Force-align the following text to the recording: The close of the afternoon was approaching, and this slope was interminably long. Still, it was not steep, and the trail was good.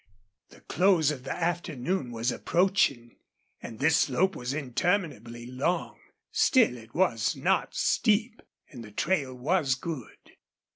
The 0.49 0.61
close 0.61 1.11
of 1.11 1.25
the 1.25 1.31
afternoon 1.31 2.09
was 2.11 2.31
approaching, 2.31 3.17
and 3.61 3.77
this 3.77 3.95
slope 3.97 4.35
was 4.35 4.51
interminably 4.51 5.45
long. 5.45 5.99
Still, 6.31 6.75
it 6.75 6.95
was 6.95 7.35
not 7.35 7.75
steep, 7.75 8.41
and 8.71 8.83
the 8.83 8.89
trail 8.89 9.35
was 9.35 9.75
good. 9.75 10.37